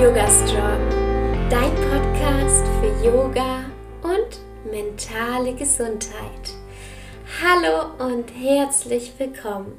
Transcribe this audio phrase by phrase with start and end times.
[0.00, 0.88] Yoga Strong,
[1.50, 3.64] dein Podcast für Yoga
[4.02, 6.54] und mentale Gesundheit.
[7.42, 9.78] Hallo und herzlich willkommen.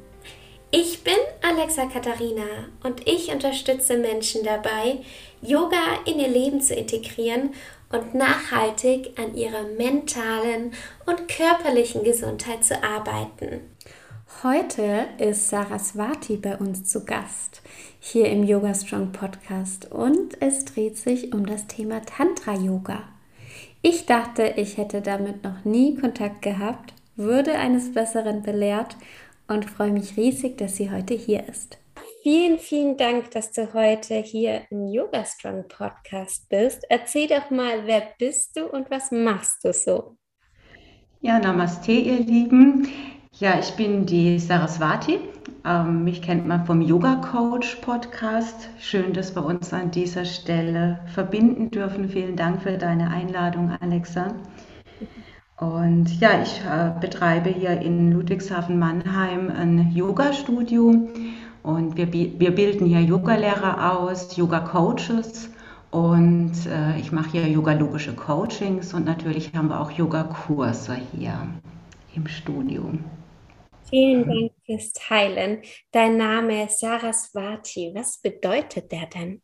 [0.70, 4.98] Ich bin Alexa Katharina und ich unterstütze Menschen dabei,
[5.42, 7.52] Yoga in ihr Leben zu integrieren
[7.90, 10.72] und nachhaltig an ihrer mentalen
[11.06, 13.60] und körperlichen Gesundheit zu arbeiten.
[14.42, 17.62] Heute ist Saraswati bei uns zu Gast
[18.06, 23.02] hier im Yoga Strong Podcast und es dreht sich um das Thema Tantra Yoga.
[23.80, 28.94] Ich dachte, ich hätte damit noch nie Kontakt gehabt, würde eines Besseren belehrt
[29.48, 31.78] und freue mich riesig, dass sie heute hier ist.
[32.22, 36.84] Vielen, vielen Dank, dass du heute hier im Yoga Strong Podcast bist.
[36.90, 40.16] Erzähl doch mal, wer bist du und was machst du so?
[41.22, 42.86] Ja, Namaste, ihr Lieben.
[43.38, 45.20] Ja, ich bin die Saraswati.
[45.64, 48.68] Ähm, mich kennt man vom Yoga Coach Podcast.
[48.78, 52.08] Schön, dass wir uns an dieser Stelle verbinden dürfen.
[52.08, 54.34] Vielen Dank für deine Einladung, Alexa.
[55.58, 61.08] Und ja, ich äh, betreibe hier in Ludwigshafen-Mannheim ein Yoga-Studio
[61.62, 65.50] und wir, wir bilden hier Yogalehrer aus, Yoga-Coaches
[65.94, 71.46] und äh, ich mache hier yogalogische Coachings und natürlich haben wir auch Yogakurse hier
[72.16, 72.90] im Studio.
[73.90, 75.62] Vielen Dank fürs Teilen.
[75.92, 77.92] Dein Name ist Saraswati.
[77.94, 79.42] Was bedeutet der denn?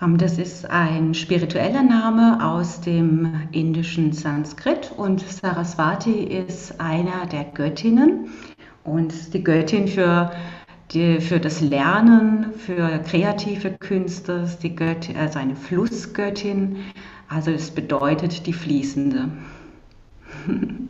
[0.00, 7.44] Ähm, das ist ein spiritueller Name aus dem indischen Sanskrit und Saraswati ist einer der
[7.44, 8.30] Göttinnen
[8.84, 10.32] und die Göttin für,
[10.92, 16.76] die, für das Lernen, für kreative Künste, die Göttin, also eine Flussgöttin,
[17.28, 19.28] also es bedeutet die Fließende.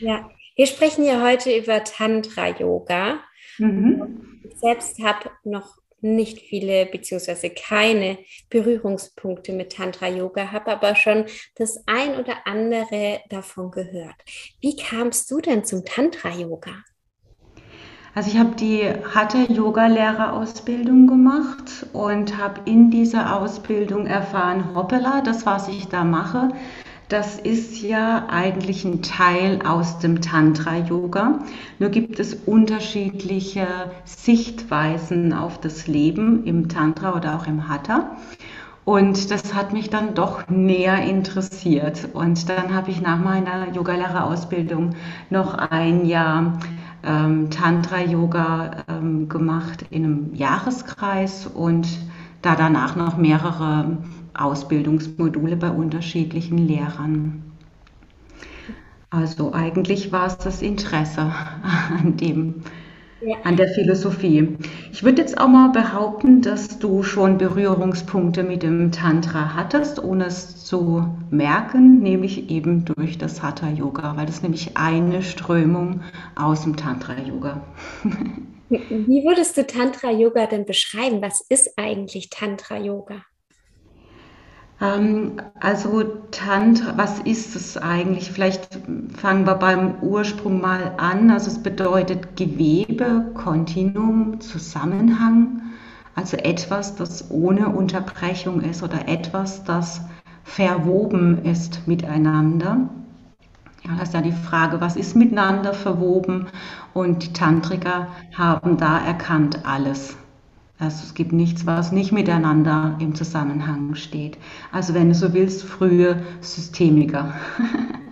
[0.00, 0.28] Ja,
[0.58, 3.20] wir sprechen ja heute über Tantra-Yoga.
[3.58, 4.40] Mhm.
[4.42, 8.18] Ich selbst habe noch nicht viele beziehungsweise keine
[8.50, 14.16] Berührungspunkte mit Tantra Yoga, habe aber schon das ein oder andere davon gehört.
[14.60, 16.72] Wie kamst du denn zum Tantra Yoga?
[18.16, 18.82] Also ich habe die
[19.14, 26.02] Hatha Yoga Lehrerausbildung gemacht und habe in dieser Ausbildung erfahren, hoppala, das was ich da
[26.02, 26.50] mache,
[27.08, 31.40] das ist ja eigentlich ein Teil aus dem Tantra-Yoga.
[31.78, 33.66] Nur gibt es unterschiedliche
[34.04, 38.10] Sichtweisen auf das Leben im Tantra oder auch im Hatha.
[38.84, 42.08] Und das hat mich dann doch näher interessiert.
[42.12, 44.94] Und dann habe ich nach meiner Yogalehrerausbildung
[45.30, 46.58] noch ein Jahr
[47.02, 51.86] ähm, Tantra-Yoga ähm, gemacht in einem Jahreskreis und
[52.42, 53.98] da danach noch mehrere
[54.38, 57.42] Ausbildungsmodule bei unterschiedlichen Lehrern.
[59.10, 61.32] Also eigentlich war es das Interesse
[61.98, 62.56] an dem,
[63.22, 63.36] ja.
[63.44, 64.58] an der Philosophie.
[64.92, 70.26] Ich würde jetzt auch mal behaupten, dass du schon Berührungspunkte mit dem Tantra hattest, ohne
[70.26, 76.02] es zu merken, nämlich eben durch das Hatha Yoga, weil das nämlich eine Strömung
[76.36, 77.62] aus dem Tantra Yoga.
[78.68, 81.22] Wie würdest du Tantra Yoga denn beschreiben?
[81.22, 83.24] Was ist eigentlich Tantra Yoga?
[84.80, 88.30] Ähm, also Tantra, was ist es eigentlich?
[88.30, 88.78] Vielleicht
[89.16, 91.30] fangen wir beim Ursprung mal an.
[91.30, 95.62] Also es bedeutet Gewebe, Kontinuum, Zusammenhang.
[96.14, 100.00] Also etwas, das ohne Unterbrechung ist oder etwas, das
[100.44, 102.88] verwoben ist miteinander.
[103.84, 106.46] Ja, das ist ja die Frage, was ist miteinander verwoben?
[106.94, 110.16] Und die Tantriker haben da erkannt alles.
[110.78, 114.38] Also es gibt nichts, was nicht miteinander im Zusammenhang steht.
[114.70, 117.34] Also wenn du so willst, frühe Systemiker.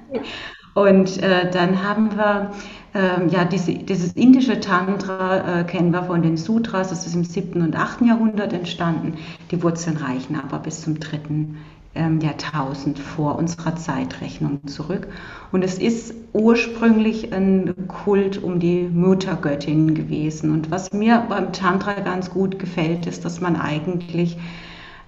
[0.74, 2.50] Und äh, dann haben wir
[2.94, 7.24] äh, ja diese, dieses indische Tantra äh, kennen wir von den Sutras, das ist im
[7.24, 7.62] 7.
[7.62, 8.02] und 8.
[8.02, 9.14] Jahrhundert entstanden.
[9.50, 11.18] Die Wurzeln reichen aber bis zum 3
[11.96, 15.08] ähm, Jahrtausend vor unserer Zeitrechnung zurück.
[15.52, 20.52] Und es ist ursprünglich ein Kult um die Muttergöttin gewesen.
[20.52, 24.36] Und was mir beim Tantra ganz gut gefällt, ist, dass man eigentlich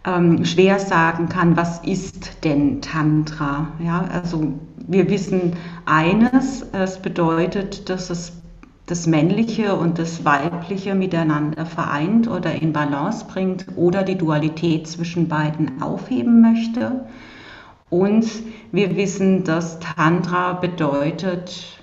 [0.05, 3.69] ähm, schwer sagen kann, was ist denn Tantra?
[3.85, 4.55] Ja, also
[4.87, 5.53] wir wissen
[5.85, 8.33] eines, es bedeutet, dass es
[8.88, 15.29] das Männliche und das Weibliche miteinander vereint oder in Balance bringt oder die Dualität zwischen
[15.29, 17.06] beiden aufheben möchte.
[17.90, 18.26] Und
[18.73, 21.82] wir wissen, dass Tantra bedeutet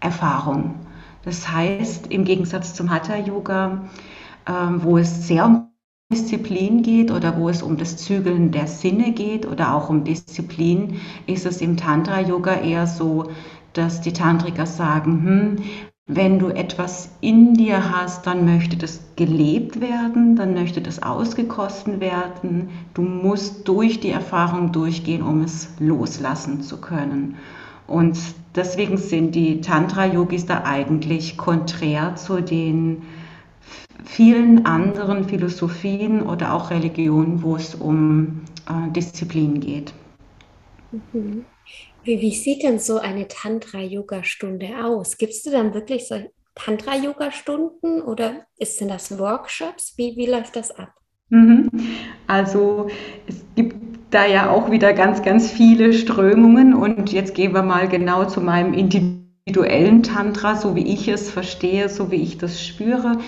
[0.00, 0.74] Erfahrung.
[1.24, 3.84] Das heißt, im Gegensatz zum Hatha-Yoga,
[4.46, 5.68] ähm, wo es sehr um
[6.12, 11.00] Disziplin geht oder wo es um das Zügeln der Sinne geht oder auch um Disziplin,
[11.26, 13.30] ist es im Tantra-Yoga eher so,
[13.72, 19.80] dass die Tantriker sagen, hm, wenn du etwas in dir hast, dann möchte das gelebt
[19.80, 22.70] werden, dann möchte das ausgekostet werden.
[22.94, 27.36] Du musst durch die Erfahrung durchgehen, um es loslassen zu können.
[27.86, 28.18] Und
[28.54, 33.02] deswegen sind die Tantra-Yogis da eigentlich konträr zu den
[34.04, 39.92] vielen anderen Philosophien oder auch Religionen, wo es um äh, Disziplin geht.
[40.92, 41.44] Mhm.
[42.04, 45.18] Wie, wie sieht denn so eine Tantra-Yoga-Stunde aus?
[45.18, 46.16] Gibst du dann wirklich so
[46.54, 49.94] Tantra-Yoga-Stunden oder ist denn das Workshops?
[49.96, 50.92] Wie, wie läuft das ab?
[51.30, 51.70] Mhm.
[52.26, 52.88] Also
[53.26, 53.76] es gibt
[54.10, 58.42] da ja auch wieder ganz, ganz viele Strömungen und jetzt gehen wir mal genau zu
[58.42, 63.18] meinem individuellen Tantra, so wie ich es verstehe, so wie ich das spüre.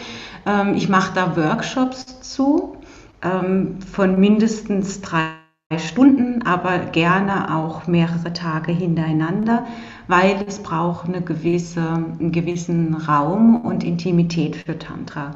[0.45, 2.77] Ähm, ich mache da Workshops zu
[3.23, 5.44] ähm, von mindestens drei
[5.79, 9.67] Stunden, aber gerne auch mehrere Tage hintereinander,
[10.09, 15.33] weil es braucht eine gewisse, einen gewissen Raum und Intimität für Tantra.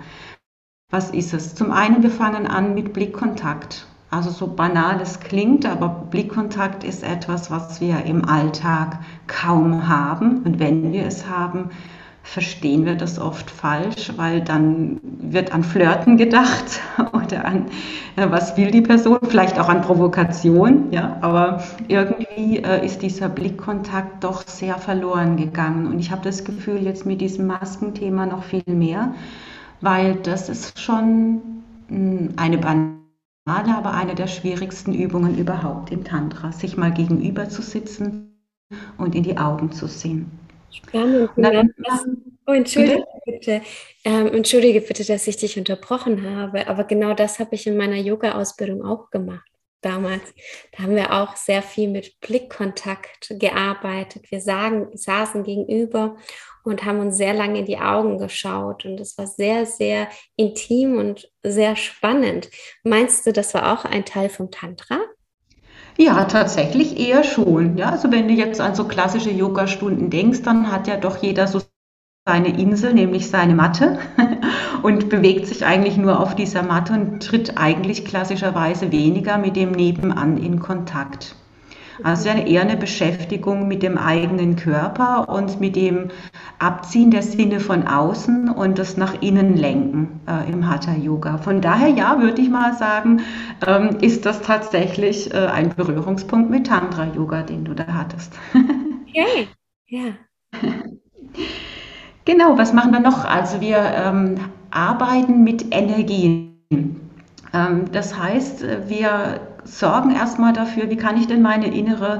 [0.90, 1.54] Was ist es?
[1.54, 3.86] Zum einen, wir fangen an mit Blickkontakt.
[4.10, 10.42] Also so banal es klingt, aber Blickkontakt ist etwas, was wir im Alltag kaum haben.
[10.44, 11.70] Und wenn wir es haben,
[12.28, 16.80] verstehen wir das oft falsch, weil dann wird an Flirten gedacht
[17.14, 17.66] oder an,
[18.16, 23.30] äh, was will die Person, vielleicht auch an Provokation, ja, aber irgendwie äh, ist dieser
[23.30, 25.86] Blickkontakt doch sehr verloren gegangen.
[25.86, 29.14] Und ich habe das Gefühl jetzt mit diesem Maskenthema noch viel mehr,
[29.80, 31.40] weil das ist schon
[31.88, 37.48] mh, hm, eine banale, aber eine der schwierigsten Übungen überhaupt im Tantra, sich mal gegenüber
[37.48, 38.34] zu sitzen
[38.98, 40.30] und in die Augen zu sehen.
[40.70, 41.30] Spannend.
[41.36, 41.74] Dann,
[42.46, 43.62] oh, entschuldige bitte.
[44.04, 47.96] Ähm, entschuldige bitte, dass ich dich unterbrochen habe, aber genau das habe ich in meiner
[47.96, 49.48] Yoga-Ausbildung auch gemacht
[49.80, 50.22] damals.
[50.72, 54.30] Da haben wir auch sehr viel mit Blickkontakt gearbeitet.
[54.30, 56.16] Wir sagen, saßen gegenüber
[56.64, 58.84] und haben uns sehr lange in die Augen geschaut.
[58.84, 62.50] Und das war sehr, sehr intim und sehr spannend.
[62.82, 64.98] Meinst du, das war auch ein Teil vom Tantra?
[65.98, 67.76] Ja, tatsächlich eher schon.
[67.76, 71.46] Ja, also wenn du jetzt an so klassische Yoga-Stunden denkst, dann hat ja doch jeder
[71.46, 71.60] so
[72.26, 73.98] seine Insel, nämlich seine Matte
[74.82, 79.72] und bewegt sich eigentlich nur auf dieser Matte und tritt eigentlich klassischerweise weniger mit dem
[79.72, 81.34] Nebenan in Kontakt.
[82.02, 86.08] Also eher eine Beschäftigung mit dem eigenen Körper und mit dem
[86.58, 91.38] Abziehen der Sinne von außen und das nach innen lenken äh, im Hatha Yoga.
[91.38, 93.22] Von daher, ja, würde ich mal sagen,
[93.66, 98.32] ähm, ist das tatsächlich äh, ein Berührungspunkt mit Tantra Yoga, den du da hattest.
[99.08, 99.48] Okay,
[99.86, 100.12] ja.
[102.28, 103.24] Genau, was machen wir noch?
[103.24, 104.34] Also wir ähm,
[104.70, 107.00] arbeiten mit Energien.
[107.54, 112.18] Ähm, das heißt, wir sorgen erstmal dafür, wie kann ich denn meine innere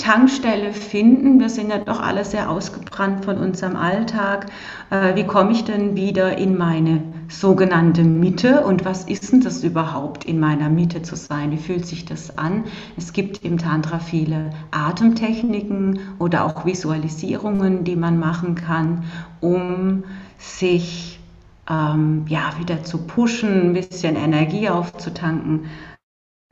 [0.00, 1.40] Tankstelle finden.
[1.40, 4.46] Wir sind ja doch alle sehr ausgebrannt von unserem Alltag.
[4.90, 9.62] Äh, wie komme ich denn wieder in meine sogenannte Mitte und was ist denn das
[9.62, 11.50] überhaupt, in meiner Mitte zu sein?
[11.52, 12.64] Wie fühlt sich das an?
[12.96, 19.04] Es gibt im Tantra viele Atemtechniken oder auch Visualisierungen, die man machen kann,
[19.40, 20.04] um
[20.38, 21.20] sich
[21.68, 25.66] ähm, ja, wieder zu pushen, ein bisschen Energie aufzutanken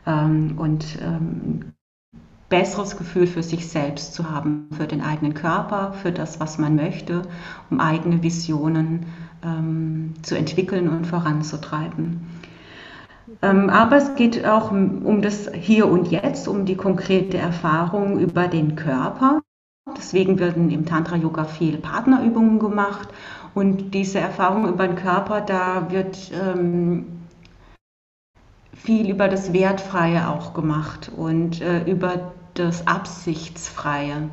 [0.09, 1.73] und ähm,
[2.49, 6.77] besseres Gefühl für sich selbst zu haben, für den eigenen Körper, für das, was man
[6.77, 7.23] möchte,
[7.71, 9.07] um eigene Visionen
[9.45, 12.27] ähm, zu entwickeln und voranzutreiben.
[13.43, 18.19] Ähm, aber es geht auch um, um das Hier und Jetzt, um die konkrete Erfahrung
[18.19, 19.43] über den Körper.
[19.97, 23.09] Deswegen werden im Tantra-Yoga viel Partnerübungen gemacht
[23.55, 27.18] und diese Erfahrung über den Körper, da wird ähm,
[28.83, 34.29] viel über das Wertfreie auch gemacht und äh, über das Absichtsfreie.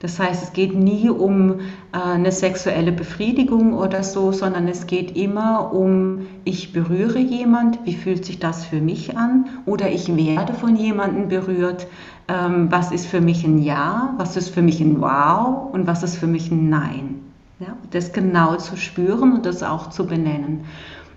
[0.00, 1.60] Das heißt, es geht nie um
[1.92, 7.94] äh, eine sexuelle Befriedigung oder so, sondern es geht immer um, ich berühre jemand, wie
[7.94, 9.46] fühlt sich das für mich an?
[9.64, 11.86] Oder ich werde von jemandem berührt,
[12.28, 16.02] ähm, was ist für mich ein Ja, was ist für mich ein Wow und was
[16.02, 17.22] ist für mich ein Nein.
[17.58, 20.66] Ja, das genau zu spüren und das auch zu benennen.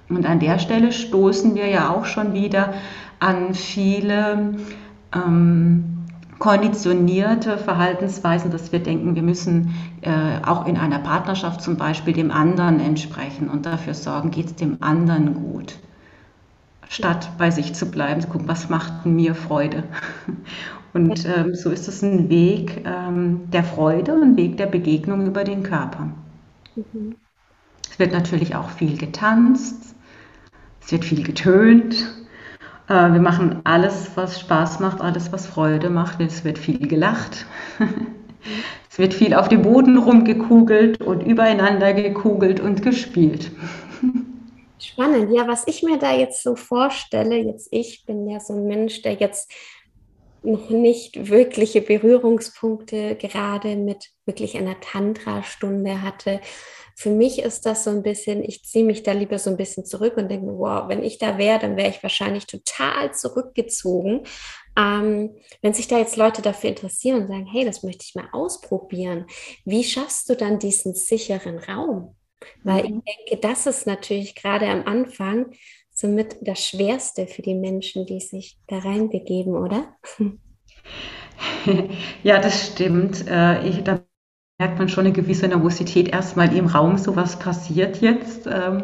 [0.09, 2.73] Und an der Stelle stoßen wir ja auch schon wieder
[3.19, 4.55] an viele
[5.13, 5.99] ähm,
[6.39, 12.31] konditionierte Verhaltensweisen, dass wir denken, wir müssen äh, auch in einer Partnerschaft zum Beispiel dem
[12.31, 15.77] anderen entsprechen und dafür sorgen, geht es dem anderen gut.
[16.87, 19.83] Statt bei sich zu bleiben, zu gucken, was macht mir Freude.
[20.91, 25.43] Und ähm, so ist es ein Weg ähm, der Freude, ein Weg der Begegnung über
[25.43, 26.09] den Körper.
[26.75, 27.15] Mhm.
[27.87, 29.93] Es wird natürlich auch viel getanzt,
[30.89, 32.11] es wird viel getönt.
[32.87, 36.19] Äh, wir machen alles, was Spaß macht, alles, was Freude macht.
[36.19, 37.45] Es wird viel gelacht.
[38.89, 43.51] es wird viel auf dem Boden rumgekugelt und übereinander gekugelt und gespielt.
[44.79, 45.31] Spannend.
[45.31, 49.03] Ja, was ich mir da jetzt so vorstelle, jetzt ich bin ja so ein Mensch,
[49.03, 49.51] der jetzt
[50.43, 56.39] noch nicht wirkliche Berührungspunkte gerade mit wirklich einer Tantra-Stunde hatte.
[56.95, 59.85] Für mich ist das so ein bisschen, ich ziehe mich da lieber so ein bisschen
[59.85, 64.23] zurück und denke, wow, wenn ich da wäre, dann wäre ich wahrscheinlich total zurückgezogen.
[64.77, 68.27] Ähm, wenn sich da jetzt Leute dafür interessieren und sagen, hey, das möchte ich mal
[68.33, 69.25] ausprobieren,
[69.65, 72.15] wie schaffst du dann diesen sicheren Raum?
[72.63, 73.01] Weil mhm.
[73.05, 75.51] ich denke, das ist natürlich gerade am Anfang
[75.99, 79.95] somit das Schwerste für die Menschen, die sich da reinbegeben, oder?
[82.23, 83.27] Ja, das stimmt.
[83.27, 84.01] Äh, ich, da
[84.59, 88.47] merkt man schon eine gewisse Nervosität erstmal im Raum, so was passiert jetzt.
[88.47, 88.83] Ähm,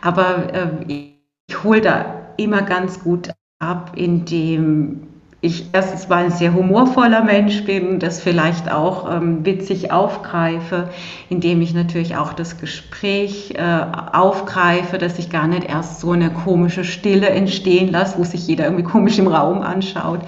[0.00, 1.14] aber äh,
[1.48, 5.11] ich hole da immer ganz gut ab, indem
[5.44, 10.88] ich erstens mal ein sehr humorvoller Mensch bin, das vielleicht auch ähm, witzig aufgreife,
[11.28, 16.30] indem ich natürlich auch das Gespräch äh, aufgreife, dass ich gar nicht erst so eine
[16.30, 20.20] komische Stille entstehen lasse, wo sich jeder irgendwie komisch im Raum anschaut,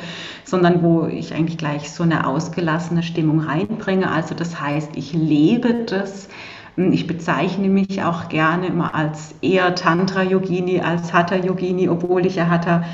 [0.42, 4.10] sondern wo ich eigentlich gleich so eine ausgelassene Stimmung reinbringe.
[4.10, 6.28] Also das heißt, ich lebe das.
[6.76, 12.84] Ich bezeichne mich auch gerne immer als eher Tantra-Yogini als Hatha-Yogini, obwohl ich ja Hatha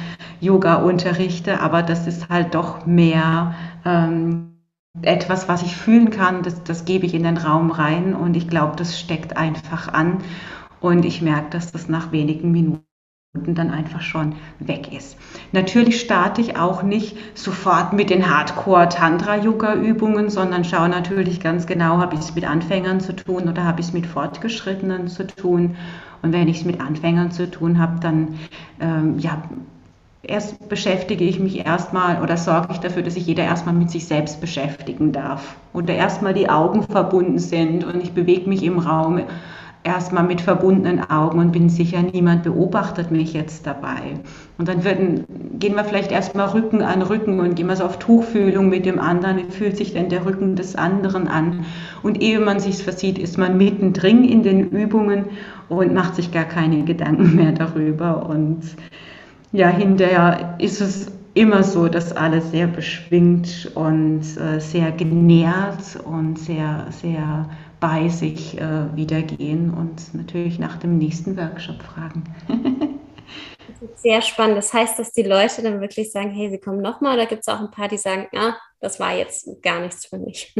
[0.41, 4.51] Yoga unterrichte, aber das ist halt doch mehr ähm,
[5.03, 8.49] etwas, was ich fühlen kann, das, das gebe ich in den Raum rein und ich
[8.49, 10.19] glaube, das steckt einfach an.
[10.81, 12.90] Und ich merke, dass das nach wenigen Minuten
[13.33, 15.17] dann einfach schon weg ist.
[15.53, 22.15] Natürlich starte ich auch nicht sofort mit den Hardcore-Tantra-Yoga-Übungen, sondern schaue natürlich ganz genau, habe
[22.15, 25.77] ich es mit Anfängern zu tun oder habe ich es mit Fortgeschrittenen zu tun.
[26.23, 28.35] Und wenn ich es mit Anfängern zu tun habe, dann
[28.81, 29.41] ähm, ja,
[30.23, 34.09] erst beschäftige ich mich erstmal oder sorge ich dafür, dass sich jeder erstmal mit sich
[34.09, 35.55] selbst beschäftigen darf.
[35.73, 39.23] Oder erstmal die Augen verbunden sind und ich bewege mich im Raum
[39.83, 44.21] erstmal mit verbundenen Augen und bin sicher, niemand beobachtet mich jetzt dabei.
[44.59, 45.25] Und dann würden,
[45.59, 48.99] gehen wir vielleicht erstmal Rücken an Rücken und gehen wir so auf Tuchfühlung mit dem
[48.99, 49.39] anderen.
[49.39, 51.65] Wie fühlt sich denn der Rücken des anderen an?
[52.03, 55.27] Und ehe man sich versieht, ist man mittendrin in den Übungen
[55.69, 58.29] und macht sich gar keine Gedanken mehr darüber.
[58.29, 58.63] Und
[59.53, 66.39] ja, hinterher ist es immer so, dass alle sehr beschwingt und äh, sehr genährt und
[66.39, 67.49] sehr, sehr
[67.81, 72.25] bei sich äh, wieder gehen und natürlich nach dem nächsten Workshop fragen.
[73.97, 74.59] sehr spannend.
[74.59, 77.49] Das heißt, dass die Leute dann wirklich sagen, hey, sie kommen nochmal oder gibt es
[77.49, 80.55] auch ein paar, die sagen, ah, das war jetzt gar nichts für mich?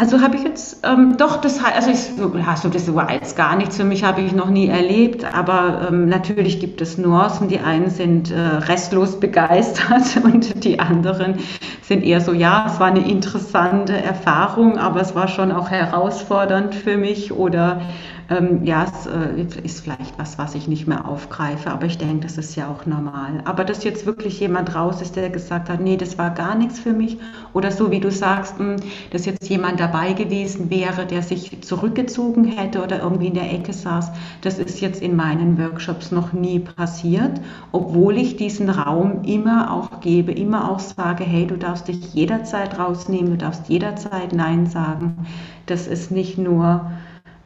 [0.00, 3.76] Also habe ich jetzt ähm, doch das also ich, also das war jetzt gar nichts
[3.76, 7.48] für mich habe ich noch nie erlebt, aber ähm, natürlich gibt es Nuancen.
[7.48, 11.40] Die einen sind äh, restlos begeistert und die anderen
[11.82, 16.76] sind eher so ja, es war eine interessante Erfahrung, aber es war schon auch herausfordernd
[16.76, 17.80] für mich oder
[18.30, 22.26] ähm, ja, es äh, ist vielleicht was, was ich nicht mehr aufgreife, aber ich denke,
[22.26, 23.40] das ist ja auch normal.
[23.46, 26.78] Aber dass jetzt wirklich jemand raus ist, der gesagt hat, nee, das war gar nichts
[26.78, 27.16] für mich,
[27.54, 28.76] oder so wie du sagst, mh, hm,
[29.12, 33.72] dass jetzt jemand dabei gewesen wäre, der sich zurückgezogen hätte oder irgendwie in der Ecke
[33.72, 34.10] saß,
[34.42, 37.40] das ist jetzt in meinen Workshops noch nie passiert,
[37.72, 42.78] obwohl ich diesen Raum immer auch gebe, immer auch sage, hey, du darfst dich jederzeit
[42.78, 45.26] rausnehmen, du darfst jederzeit Nein sagen.
[45.66, 46.90] Das ist nicht nur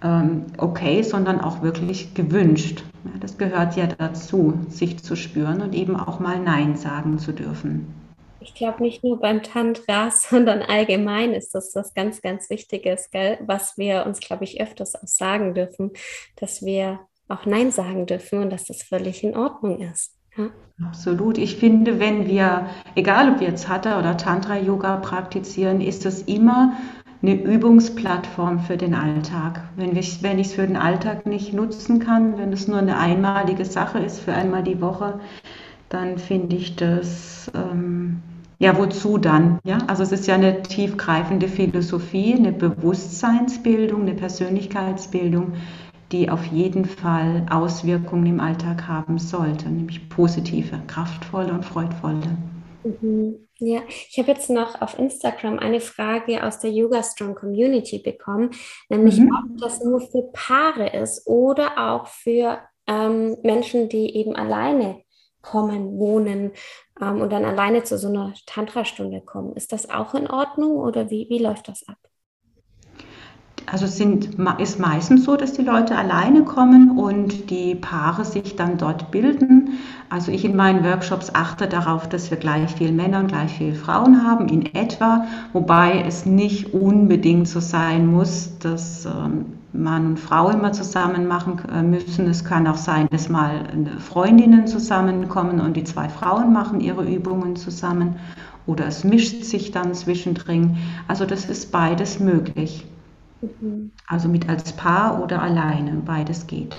[0.02, 2.84] ähm, okay, sondern auch wirklich gewünscht.
[3.20, 7.94] das gehört ja dazu, sich zu spüren und eben auch mal Nein sagen zu dürfen.
[8.40, 13.38] Ich glaube, nicht nur beim Tantra, sondern allgemein ist das was ganz, ganz Wichtiges, gell?
[13.46, 15.92] was wir uns, glaube ich, öfters auch sagen dürfen,
[16.36, 20.16] dass wir auch Nein sagen dürfen und dass das völlig in Ordnung ist.
[20.36, 20.50] Ja?
[20.86, 21.38] Absolut.
[21.38, 26.76] Ich finde, wenn wir, egal ob wir jetzt Hatha oder Tantra-Yoga praktizieren, ist es immer
[27.22, 29.62] eine Übungsplattform für den Alltag.
[29.76, 34.00] Wenn ich es für den Alltag nicht nutzen kann, wenn es nur eine einmalige Sache
[34.00, 35.20] ist für einmal die Woche,
[35.88, 38.20] dann finde ich das, ähm,
[38.58, 39.60] ja, wozu dann?
[39.62, 39.78] Ja?
[39.86, 45.52] Also es ist ja eine tiefgreifende Philosophie, eine Bewusstseinsbildung, eine Persönlichkeitsbildung,
[46.10, 52.36] die auf jeden Fall Auswirkungen im Alltag haben sollte, nämlich positive, kraftvolle und freudvolle.
[52.84, 53.48] Mhm.
[53.58, 58.50] Ja, ich habe jetzt noch auf Instagram eine Frage aus der Yoga Strong Community bekommen,
[58.88, 59.30] nämlich mhm.
[59.30, 65.02] ob das nur für Paare ist oder auch für ähm, Menschen, die eben alleine
[65.42, 66.52] kommen, wohnen
[67.00, 69.54] ähm, und dann alleine zu so einer Tantra-Stunde kommen.
[69.54, 71.98] Ist das auch in Ordnung oder wie, wie läuft das ab?
[73.70, 78.78] Also sind, ist meistens so, dass die Leute alleine kommen und die Paare sich dann
[78.78, 79.78] dort bilden.
[80.10, 83.74] Also ich in meinen Workshops achte darauf, dass wir gleich viel Männer und gleich viel
[83.74, 90.20] Frauen haben, in etwa, wobei es nicht unbedingt so sein muss, dass ähm, Mann und
[90.20, 92.28] Frau immer zusammen machen äh, müssen.
[92.28, 93.64] Es kann auch sein, dass mal
[93.98, 98.16] Freundinnen zusammenkommen und die zwei Frauen machen ihre Übungen zusammen
[98.66, 100.76] oder es mischt sich dann zwischendrin.
[101.08, 102.86] Also das ist beides möglich.
[103.42, 103.92] Mhm.
[104.06, 106.76] Also mit als Paar oder alleine, beides geht.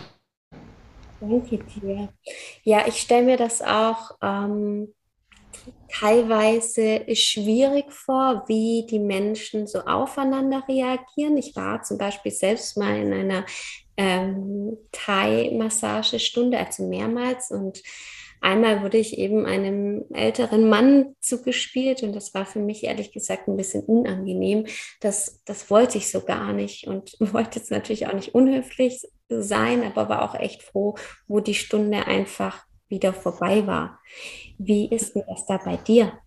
[1.20, 2.10] Danke dir.
[2.64, 4.94] Ja, ich stelle mir das auch ähm,
[5.90, 11.38] teilweise schwierig vor, wie die Menschen so aufeinander reagieren.
[11.38, 13.46] Ich war zum Beispiel selbst mal in einer
[13.96, 17.82] ähm, Thai-Massagestunde, also mehrmals und
[18.44, 23.48] Einmal wurde ich eben einem älteren Mann zugespielt und das war für mich ehrlich gesagt
[23.48, 24.66] ein bisschen unangenehm.
[25.00, 29.84] Das, das wollte ich so gar nicht und wollte jetzt natürlich auch nicht unhöflich sein,
[29.84, 30.96] aber war auch echt froh,
[31.26, 34.02] wo die Stunde einfach wieder vorbei war.
[34.58, 36.12] Wie ist denn das da bei dir?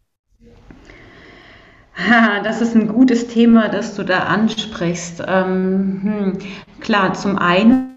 [2.45, 5.23] Das ist ein gutes Thema, das du da ansprichst.
[5.27, 6.39] Ähm, hm,
[6.81, 7.96] klar, zum einen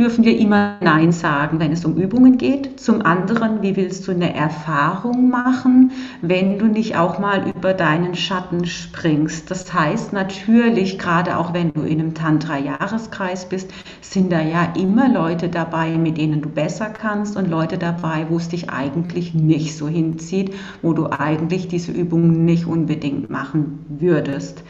[0.00, 2.80] dürfen wir immer Nein sagen, wenn es um Übungen geht.
[2.80, 8.14] Zum anderen, wie willst du eine Erfahrung machen, wenn du nicht auch mal über deinen
[8.14, 9.50] Schatten springst?
[9.50, 15.12] Das heißt natürlich, gerade auch wenn du in einem Tantra-Jahreskreis bist, sind da ja immer
[15.12, 19.76] Leute dabei, mit denen du besser kannst und Leute dabei, wo es dich eigentlich nicht
[19.76, 24.64] so hinzieht, wo du eigentlich diese Übungen nicht unbedingt machen würdest.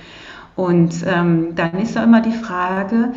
[0.57, 3.13] Und ähm, dann ist da immer die Frage,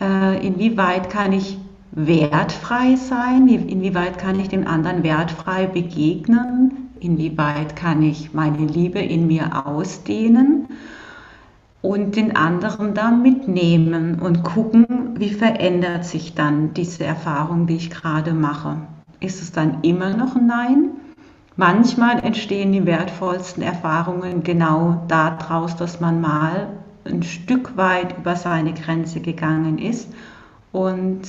[0.00, 1.58] inwieweit kann ich
[1.90, 9.26] wertfrei sein, inwieweit kann ich dem anderen wertfrei begegnen, inwieweit kann ich meine Liebe in
[9.26, 10.68] mir ausdehnen
[11.82, 17.90] und den anderen da mitnehmen und gucken, wie verändert sich dann diese Erfahrung, die ich
[17.90, 18.76] gerade mache.
[19.20, 20.90] Ist es dann immer noch ein Nein?
[21.56, 26.68] Manchmal entstehen die wertvollsten Erfahrungen genau daraus, dass man mal
[27.08, 30.08] ein Stück weit über seine Grenze gegangen ist
[30.72, 31.26] und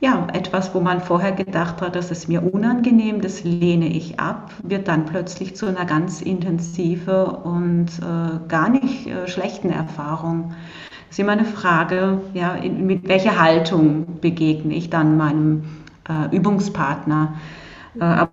[0.00, 4.50] ja, etwas, wo man vorher gedacht hat, das ist mir unangenehm, das lehne ich ab,
[4.62, 10.54] wird dann plötzlich zu einer ganz intensiven und äh, gar nicht äh, schlechten Erfahrung.
[10.90, 15.64] Das ist immer eine Frage, ja, in, mit welcher Haltung begegne ich dann meinem
[16.08, 17.34] äh, Übungspartner.
[17.98, 18.32] Äh, aber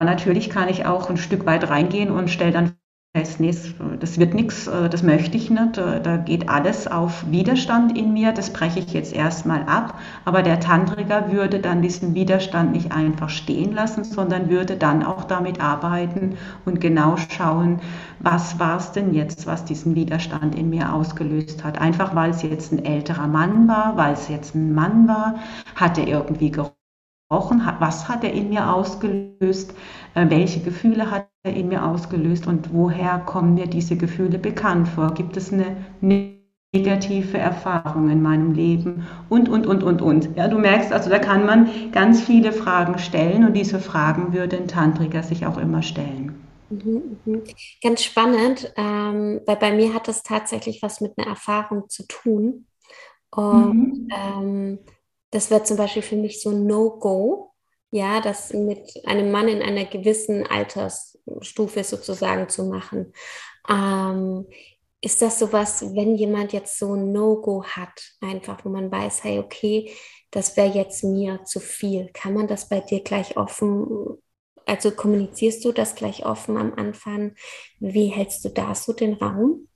[0.00, 2.74] natürlich kann ich auch ein Stück weit reingehen und stelle dann
[3.18, 3.54] heißt, nee,
[4.00, 8.12] das wird nichts, äh, das möchte ich nicht, äh, da geht alles auf Widerstand in
[8.12, 9.98] mir, das breche ich jetzt erstmal ab.
[10.24, 15.24] Aber der Tantriker würde dann diesen Widerstand nicht einfach stehen lassen, sondern würde dann auch
[15.24, 17.80] damit arbeiten und genau schauen,
[18.20, 21.80] was war es denn jetzt, was diesen Widerstand in mir ausgelöst hat.
[21.80, 25.34] Einfach weil es jetzt ein älterer Mann war, weil es jetzt ein Mann war,
[25.76, 26.78] hat er irgendwie gerochen
[27.30, 29.74] was hat er in mir ausgelöst,
[30.30, 35.14] welche Gefühle hat er in mir ausgelöst und woher kommen mir diese Gefühle bekannt vor?
[35.14, 35.76] Gibt es eine
[36.72, 40.36] negative Erfahrung in meinem Leben und, und, und, und, und.
[40.36, 44.56] Ja, du merkst, also da kann man ganz viele Fragen stellen und diese Fragen würde
[44.56, 46.44] ein Tantriker sich auch immer stellen.
[46.70, 47.42] Mhm, mhm.
[47.82, 52.66] Ganz spannend, ähm, weil bei mir hat das tatsächlich was mit einer Erfahrung zu tun.
[53.30, 54.08] Und mhm.
[54.10, 54.78] ähm,
[55.30, 57.52] das wäre zum Beispiel für mich so No-Go,
[57.90, 63.12] ja, das mit einem Mann in einer gewissen Altersstufe sozusagen zu machen.
[63.68, 64.46] Ähm,
[65.00, 69.38] ist das sowas, wenn jemand jetzt so ein No-Go hat, einfach, wo man weiß, hey,
[69.38, 69.92] okay,
[70.30, 72.10] das wäre jetzt mir zu viel.
[72.12, 74.18] Kann man das bei dir gleich offen,
[74.66, 77.34] also kommunizierst du das gleich offen am Anfang?
[77.80, 79.68] Wie hältst du da so den Raum?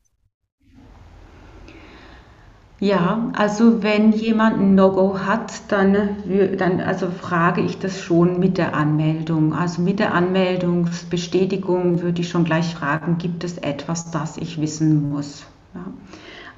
[2.82, 6.16] Ja, also wenn jemand ein No-Go hat, dann,
[6.58, 9.54] dann also frage ich das schon mit der Anmeldung.
[9.54, 15.10] Also mit der Anmeldungsbestätigung würde ich schon gleich fragen, gibt es etwas, das ich wissen
[15.10, 15.46] muss?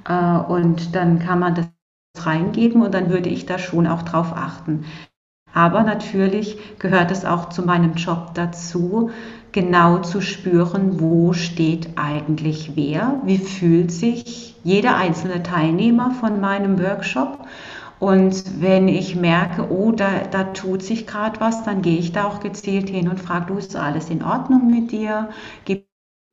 [0.06, 0.40] Ja.
[0.40, 1.66] Äh, und dann kann man das
[2.24, 4.86] reingeben und dann würde ich da schon auch drauf achten.
[5.54, 9.10] Aber natürlich gehört es auch zu meinem Job dazu,
[9.52, 16.80] genau zu spüren, wo steht eigentlich wer, wie fühlt sich jeder einzelne Teilnehmer von meinem
[16.80, 17.46] Workshop.
[18.00, 22.24] Und wenn ich merke, oh, da, da tut sich gerade was, dann gehe ich da
[22.24, 25.30] auch gezielt hin und frage, du, ist alles in Ordnung mit dir?
[25.64, 25.88] Gibt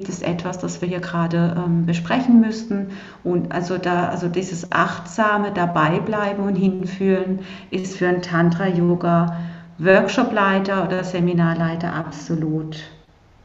[0.09, 2.91] es etwas, das wir hier gerade ähm, besprechen müssten?
[3.23, 9.37] Und also da, also dieses achtsame Dabeibleiben und hinfühlen ist für einen Tantra-Yoga
[9.77, 12.77] Workshopleiter oder Seminarleiter absolut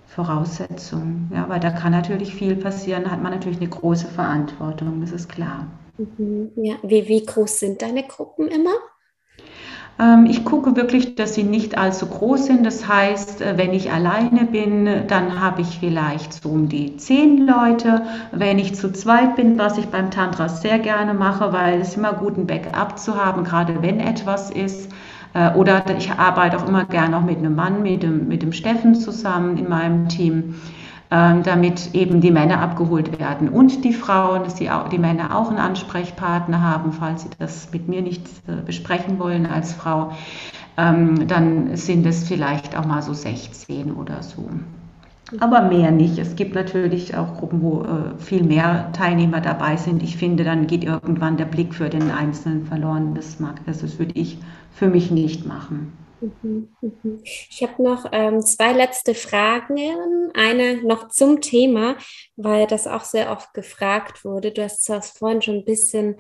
[0.07, 1.31] Voraussetzung.
[1.35, 5.13] Ja, weil da kann natürlich viel passieren, da hat man natürlich eine große Verantwortung, das
[5.13, 5.67] ist klar.
[5.99, 6.51] Mhm.
[6.57, 8.75] Ja, wie, wie groß sind deine Gruppen immer?
[9.99, 12.67] Ähm, ich gucke wirklich, dass sie nicht allzu groß sind.
[12.67, 17.47] Das heißt, äh, wenn ich alleine bin, dann habe ich vielleicht so um die zehn
[17.47, 18.03] Leute.
[18.33, 22.13] Wenn ich zu zweit bin, was ich beim Tantra sehr gerne mache, weil es immer
[22.13, 24.91] gut ein Backup zu haben, gerade wenn etwas ist.
[25.35, 28.53] Äh, oder ich arbeite auch immer gerne auch mit einem Mann, mit dem, mit dem
[28.53, 30.55] Steffen zusammen in meinem Team.
[31.09, 35.51] Ähm, damit eben die Männer abgeholt werden und die Frauen, dass die, die Männer auch
[35.51, 40.11] einen Ansprechpartner haben, falls sie das mit mir nicht äh, besprechen wollen als Frau.
[40.77, 44.51] Ähm, dann sind es vielleicht auch mal so 16 oder so.
[45.39, 46.19] Aber mehr nicht.
[46.19, 50.03] Es gibt natürlich auch Gruppen, wo äh, viel mehr Teilnehmer dabei sind.
[50.03, 53.15] Ich finde, dann geht irgendwann der Blick für den Einzelnen verloren.
[53.15, 54.39] Das mag, also das würde ich
[54.73, 55.93] für mich nicht machen.
[56.21, 57.21] Mhm, mhm.
[57.25, 60.33] Ich habe noch ähm, zwei letzte Fragen.
[60.35, 61.97] Eine noch zum Thema,
[62.37, 64.53] weil das auch sehr oft gefragt wurde.
[64.53, 66.17] Du hast das vorhin schon ein bisschen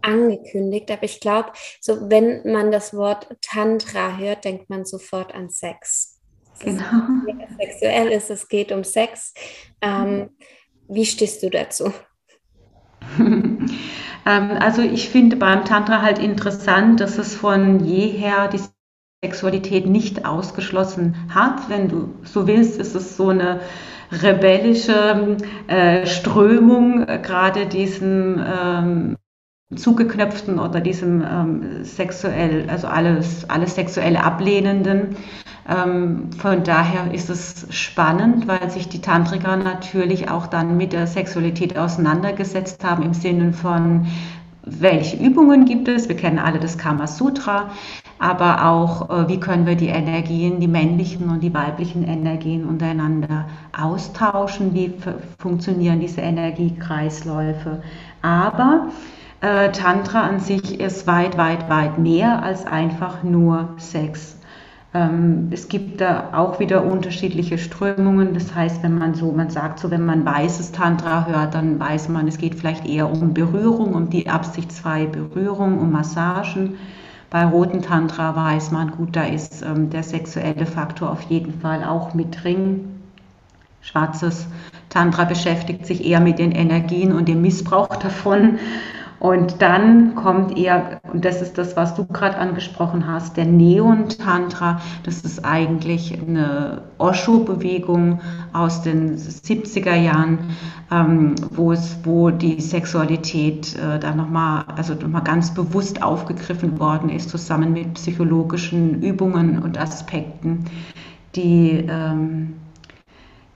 [0.00, 5.48] angekündigt, aber ich glaube, so wenn man das Wort Tantra hört, denkt man sofort an
[5.48, 6.20] Sex.
[6.58, 6.82] Genau.
[7.26, 9.32] Ist, sexuell ist, es geht um Sex.
[9.80, 10.30] Ähm,
[10.88, 11.92] wie stehst du dazu?
[14.24, 18.60] Ähm, also ich finde beim Tantra halt interessant, dass es von jeher die
[19.24, 21.68] Sexualität nicht ausgeschlossen hat.
[21.68, 23.60] Wenn du so willst, ist es so eine
[24.10, 25.36] rebellische
[25.68, 29.16] äh, Strömung, äh, gerade diesem ähm,
[29.76, 35.14] zugeknöpften oder diesem ähm, sexuell, also alles, alles sexuell ablehnenden.
[35.68, 41.06] Ähm, von daher ist es spannend, weil sich die Tantriker natürlich auch dann mit der
[41.06, 44.08] Sexualität auseinandergesetzt haben im Sinne von,
[44.64, 46.08] welche Übungen gibt es?
[46.08, 47.70] Wir kennen alle das Kama Sutra
[48.22, 53.46] aber auch, äh, wie können wir die Energien, die männlichen und die weiblichen Energien untereinander
[53.76, 54.94] austauschen, wie
[55.38, 57.82] funktionieren diese Energiekreisläufe.
[58.22, 58.86] Aber
[59.40, 64.36] äh, Tantra an sich ist weit, weit, weit mehr als einfach nur Sex.
[64.94, 68.34] Ähm, es gibt da auch wieder unterschiedliche Strömungen.
[68.34, 72.08] Das heißt, wenn man so, man sagt so, wenn man weißes Tantra hört, dann weiß
[72.08, 76.76] man, es geht vielleicht eher um Berührung, um die absichtsfreie Berührung, um Massagen.
[77.32, 81.82] Bei roten Tantra weiß man, gut, da ist ähm, der sexuelle Faktor auf jeden Fall
[81.82, 83.00] auch mit drin.
[83.80, 84.46] Schwarzes
[84.90, 88.58] Tantra beschäftigt sich eher mit den Energien und dem Missbrauch davon.
[89.22, 94.80] Und dann kommt eher, und das ist das, was du gerade angesprochen hast, der Neon-Tantra.
[95.04, 98.20] Das ist eigentlich eine Osho-Bewegung
[98.52, 100.38] aus den 70er Jahren,
[100.90, 107.08] ähm, wo, es, wo die Sexualität äh, dann nochmal, also nochmal ganz bewusst aufgegriffen worden
[107.08, 110.64] ist, zusammen mit psychologischen Übungen und Aspekten,
[111.36, 112.54] die ähm,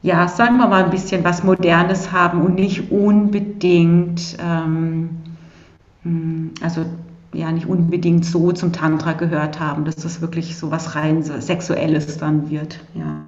[0.03, 5.26] ja, sagen wir mal, ein bisschen was Modernes haben und nicht unbedingt ähm, hm,
[6.61, 6.85] also
[7.33, 12.19] ja nicht unbedingt so zum Tantra gehört haben, dass das wirklich so was rein Sexuelles
[12.19, 12.81] dann wird.
[12.95, 13.27] Ja.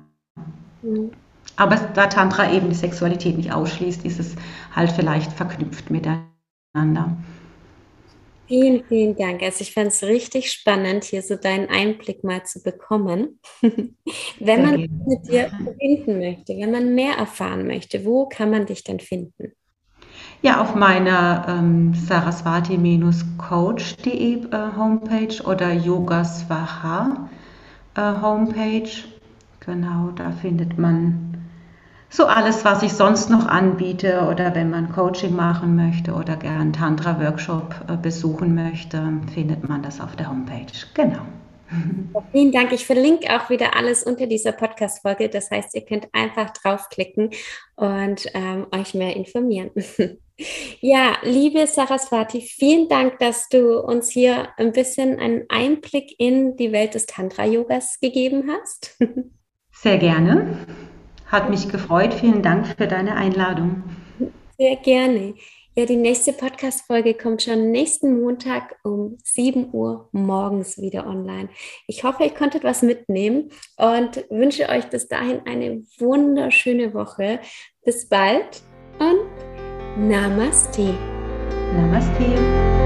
[0.83, 1.11] Mhm.
[1.57, 4.37] Aber da Tantra eben die Sexualität nicht ausschließt, ist es
[4.75, 7.17] halt vielleicht verknüpft miteinander.
[8.47, 9.43] Vielen, vielen Dank.
[9.43, 13.41] Also ich fand es richtig spannend, hier so deinen Einblick mal zu bekommen.
[13.61, 18.85] wenn man mit dir verbinden möchte, wenn man mehr erfahren möchte, wo kann man dich
[18.85, 19.53] denn finden?
[20.41, 27.29] Ja, auf meiner ähm, saraswati-coach.de äh, Homepage oder Yogaswaha
[27.97, 28.89] äh, Homepage.
[29.59, 31.39] Genau, da findet man
[32.09, 36.73] so alles, was ich sonst noch anbiete oder wenn man Coaching machen möchte oder gern
[36.73, 39.03] Tantra-Workshop äh, besuchen möchte,
[39.35, 40.71] findet man das auf der Homepage.
[40.95, 41.23] Genau.
[42.33, 42.73] Vielen Dank.
[42.73, 45.29] Ich verlinke auch wieder alles unter dieser Podcast-Folge.
[45.29, 47.31] Das heißt, ihr könnt einfach draufklicken
[47.77, 49.71] und ähm, euch mehr informieren.
[50.81, 56.73] ja, liebe Saraswati, vielen Dank, dass du uns hier ein bisschen einen Einblick in die
[56.73, 58.97] Welt des Tantra-Yogas gegeben hast.
[59.73, 60.67] Sehr gerne.
[61.27, 62.15] Hat mich gefreut.
[62.15, 63.85] Vielen Dank für deine Einladung.
[64.57, 65.35] Sehr gerne.
[65.79, 71.51] Ja, die nächste Podcast-Folge kommt schon nächsten Montag um 7 Uhr morgens wieder online.
[71.87, 77.39] Ich hoffe, ihr konntet was mitnehmen und wünsche euch bis dahin eine wunderschöne Woche.
[77.85, 78.61] Bis bald
[78.99, 80.99] und Namaste.
[81.73, 82.78] Namaste.